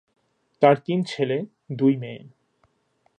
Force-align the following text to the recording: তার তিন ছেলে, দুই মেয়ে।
তার 0.61 0.75
তিন 0.85 0.99
ছেলে, 1.03 1.37
দুই 1.71 1.93
মেয়ে। 1.97 2.21